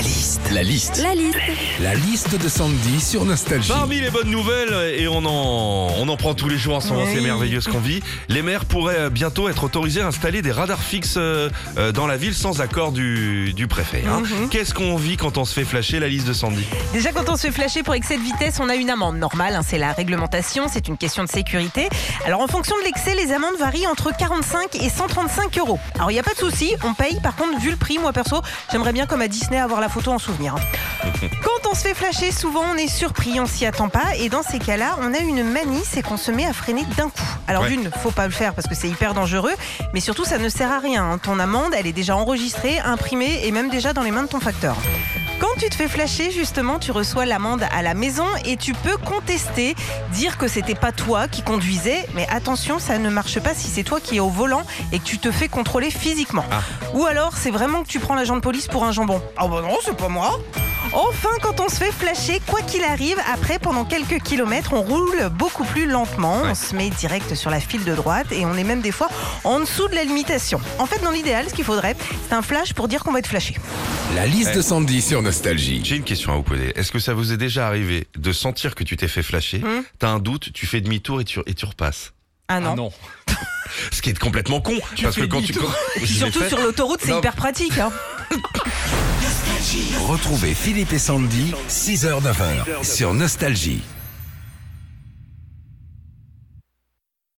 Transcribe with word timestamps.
La 0.00 0.06
liste. 0.06 0.40
La 0.50 0.62
liste. 0.62 1.02
La 1.02 1.14
liste. 1.14 1.38
La 1.80 1.94
liste 1.94 2.42
de 2.42 2.48
Sandy 2.48 3.00
sur 3.02 3.26
Nostalgie. 3.26 3.68
Parmi 3.70 4.00
les 4.00 4.08
bonnes 4.08 4.30
nouvelles, 4.30 4.94
et 4.98 5.06
on 5.08 5.18
en, 5.26 5.92
on 5.98 6.08
en 6.08 6.16
prend 6.16 6.32
tous 6.32 6.48
les 6.48 6.56
jours 6.56 6.76
en 6.76 6.80
ce 6.80 6.88
moment, 6.94 7.02
Oui. 7.04 7.10
c'est 7.14 7.20
merveilleux 7.20 7.60
ce 7.60 7.68
qu'on 7.68 7.80
vit, 7.80 8.00
les 8.30 8.40
maires 8.40 8.64
pourraient 8.64 8.98
euh, 8.98 9.10
bientôt 9.10 9.50
être 9.50 9.62
autorisés 9.64 10.00
à 10.00 10.06
installer 10.06 10.40
des 10.40 10.52
radars 10.52 10.80
fixes 10.82 11.16
euh, 11.18 11.50
euh, 11.76 11.92
dans 11.92 12.06
la 12.06 12.16
ville 12.16 12.32
sans 12.34 12.62
accord 12.62 12.92
du, 12.92 13.52
du 13.52 13.66
préfet. 13.66 14.02
hein. 14.08 14.20
Mhm. 14.22 14.48
Qu'est-ce 14.48 14.72
qu'on 14.72 14.96
vit 14.96 15.18
quand 15.18 15.36
on 15.36 15.44
se 15.44 15.52
fait 15.52 15.64
flasher 15.66 16.00
la 16.00 16.08
liste 16.08 16.26
de 16.26 16.32
Sandy? 16.32 16.64
Déjà, 16.94 17.12
quand 17.12 17.28
on 17.28 17.36
se 17.36 17.42
fait 17.48 17.52
flasher 17.52 17.82
pour 17.82 17.92
excès 17.94 18.16
de 18.16 18.22
vitesse, 18.22 18.58
on 18.58 18.70
a 18.70 18.76
une 18.76 18.88
amende 18.88 19.18
normale. 19.18 19.54
hein, 19.54 19.60
c'est 19.66 19.78
la 19.78 19.92
réglementation, 19.92 20.64
c'est 20.72 20.88
une 20.88 20.96
question 20.96 21.24
de 21.24 21.28
sécurité. 21.28 21.90
Alors, 22.24 22.40
en 22.40 22.48
fonction 22.48 22.74
de 22.78 22.84
l'excès, 22.84 23.14
les 23.14 23.32
amendes 23.32 23.58
varient 23.58 23.86
entre 23.86 24.16
45 24.16 24.76
et 24.76 24.88
135 24.88 25.58
euros. 25.58 25.78
Alors, 25.96 26.10
il 26.10 26.14
n'y 26.14 26.20
a 26.20 26.24
pas 26.24 26.32
de 26.32 26.38
souci, 26.38 26.72
on 26.84 26.94
paye. 26.94 27.18
Par 27.22 27.36
contre, 27.36 27.60
vu 27.60 27.70
le 27.70 27.76
prix, 27.76 27.98
moi 27.98 28.12
perso, 28.14 28.40
j'aimerais 28.72 28.94
bien 28.94 29.04
comme 29.06 29.20
à 29.20 29.28
Disney 29.28 29.58
avoir 29.58 29.80
la 29.82 29.89
photo 29.90 30.12
en 30.12 30.18
souvenir. 30.18 30.54
hein. 30.56 31.08
Quand 31.42 31.70
on 31.70 31.74
se 31.74 31.82
fait 31.82 31.94
flasher, 31.94 32.32
souvent 32.32 32.62
on 32.72 32.76
est 32.76 32.88
surpris, 32.88 33.38
on 33.40 33.46
s'y 33.46 33.66
attend 33.66 33.88
pas. 33.88 34.16
Et 34.18 34.28
dans 34.28 34.42
ces 34.42 34.58
cas-là, 34.58 34.96
on 35.02 35.12
a 35.14 35.18
une 35.18 35.42
manie, 35.44 35.82
c'est 35.84 36.02
qu'on 36.02 36.16
se 36.16 36.30
met 36.30 36.46
à 36.46 36.52
freiner 36.52 36.84
d'un 36.96 37.08
coup. 37.10 37.22
Alors, 37.46 37.62
Ouais. 37.64 37.68
d'une, 37.70 37.90
faut 38.02 38.10
pas 38.10 38.26
le 38.26 38.32
faire 38.32 38.54
parce 38.54 38.66
que 38.68 38.74
c'est 38.74 38.88
hyper 38.88 39.12
dangereux. 39.14 39.52
Mais 39.92 40.00
surtout, 40.00 40.24
ça 40.24 40.38
ne 40.38 40.48
sert 40.48 40.70
à 40.70 40.78
rien. 40.78 41.18
Ton 41.22 41.38
amende, 41.38 41.72
elle 41.76 41.86
est 41.86 41.92
déjà 41.92 42.16
enregistrée, 42.16 42.78
imprimée 42.80 43.40
et 43.44 43.50
même 43.52 43.68
déjà 43.70 43.92
dans 43.92 44.02
les 44.02 44.10
mains 44.10 44.22
de 44.22 44.28
ton 44.28 44.40
facteur. 44.40 44.76
Quand 45.40 45.58
tu 45.58 45.70
te 45.70 45.74
fais 45.74 45.88
flasher, 45.88 46.30
justement, 46.30 46.78
tu 46.78 46.92
reçois 46.92 47.24
l'amende 47.24 47.64
à 47.72 47.80
la 47.80 47.94
maison 47.94 48.26
et 48.44 48.58
tu 48.58 48.74
peux 48.74 48.98
contester, 48.98 49.74
dire 50.12 50.36
que 50.36 50.46
c'était 50.48 50.74
pas 50.74 50.92
toi 50.92 51.28
qui 51.28 51.42
conduisais. 51.42 52.06
Mais 52.14 52.28
attention, 52.28 52.78
ça 52.78 52.98
ne 52.98 53.08
marche 53.08 53.40
pas 53.40 53.54
si 53.54 53.68
c'est 53.68 53.82
toi 53.82 54.00
qui 54.00 54.16
es 54.16 54.20
au 54.20 54.28
volant 54.28 54.62
et 54.92 54.98
que 54.98 55.04
tu 55.04 55.18
te 55.18 55.30
fais 55.30 55.48
contrôler 55.48 55.90
physiquement. 55.90 56.44
Ah. 56.50 56.60
Ou 56.92 57.06
alors, 57.06 57.38
c'est 57.38 57.50
vraiment 57.50 57.82
que 57.82 57.88
tu 57.88 58.00
prends 58.00 58.14
l'agent 58.14 58.36
de 58.36 58.42
police 58.42 58.68
pour 58.68 58.84
un 58.84 58.92
jambon. 58.92 59.22
Ah 59.38 59.48
bah 59.48 59.62
non, 59.62 59.78
c'est 59.82 59.96
pas 59.96 60.08
moi. 60.08 60.38
Enfin, 60.92 61.30
quand 61.40 61.60
on 61.60 61.68
se 61.68 61.76
fait 61.76 61.92
flasher, 61.92 62.42
quoi 62.46 62.60
qu'il 62.60 62.84
arrive, 62.84 63.18
après, 63.32 63.58
pendant 63.58 63.84
quelques 63.84 64.20
kilomètres, 64.22 64.74
on 64.74 64.82
roule 64.82 65.30
beaucoup 65.30 65.64
plus 65.64 65.86
lentement. 65.86 66.42
Ouais. 66.42 66.50
On 66.50 66.54
se 66.54 66.74
met 66.76 66.90
direct 66.90 67.34
sur 67.34 67.48
la 67.48 67.60
file 67.60 67.84
de 67.84 67.94
droite 67.94 68.26
et 68.32 68.44
on 68.44 68.54
est 68.54 68.64
même 68.64 68.82
des 68.82 68.92
fois 68.92 69.08
en 69.44 69.60
dessous 69.60 69.88
de 69.88 69.94
la 69.94 70.04
limitation. 70.04 70.60
En 70.78 70.84
fait, 70.84 71.02
dans 71.02 71.12
l'idéal, 71.12 71.46
ce 71.48 71.54
qu'il 71.54 71.64
faudrait, 71.64 71.96
c'est 72.28 72.34
un 72.34 72.42
flash 72.42 72.74
pour 72.74 72.88
dire 72.88 73.02
qu'on 73.04 73.12
va 73.12 73.20
être 73.20 73.28
flashé. 73.28 73.56
La 74.14 74.26
liste 74.26 74.54
de 74.54 74.62
Sandy 74.62 75.00
sur 75.00 75.22
Nostalgie. 75.22 75.80
J'ai 75.84 75.96
une 75.96 76.02
question 76.04 76.32
à 76.32 76.36
vous 76.36 76.42
poser. 76.42 76.72
Est-ce 76.78 76.90
que 76.92 76.98
ça 76.98 77.14
vous 77.14 77.32
est 77.32 77.36
déjà 77.36 77.66
arrivé 77.66 78.06
de 78.16 78.32
sentir 78.32 78.74
que 78.74 78.84
tu 78.84 78.96
t'es 78.96 79.08
fait 79.08 79.22
flasher 79.22 79.58
Hmm. 79.58 79.82
T'as 79.98 80.08
un 80.08 80.18
doute, 80.18 80.52
tu 80.52 80.66
fais 80.66 80.80
demi-tour 80.80 81.20
et 81.20 81.24
tu, 81.24 81.40
et 81.46 81.54
tu 81.54 81.64
repasses 81.64 82.12
Ah 82.48 82.60
non. 82.60 82.92
Ce 83.92 84.02
qui 84.02 84.10
est 84.10 84.18
complètement 84.18 84.60
con. 84.60 84.74
parce 85.02 85.16
que 85.16 85.24
quand 85.24 85.42
tu. 85.42 85.54
Je 85.96 86.00
l'ai 86.00 86.06
surtout 86.06 86.40
fait. 86.40 86.48
sur 86.48 86.58
l'autoroute, 86.58 87.00
c'est 87.02 87.10
Non. 87.10 87.18
hyper 87.18 87.34
pratique. 87.34 87.78
Hein. 87.78 87.90
Retrouvez 90.08 90.54
Philippe 90.54 90.92
et 90.92 90.98
Sandy, 90.98 91.52
6h-9h 91.68 92.84
sur 92.84 93.14
Nostalgie. 93.14 93.82